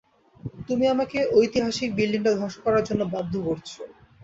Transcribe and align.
তুমি 0.67 0.85
আমাকে 0.87 1.17
ঐতিহাসিক 1.33 1.89
এই 1.89 1.95
বিল্ডিংটা 1.97 2.31
ধ্বংস 2.33 2.55
করার 2.65 2.83
জন্য 2.89 3.01
বাধ্য 3.13 3.33
করছো। 3.47 3.81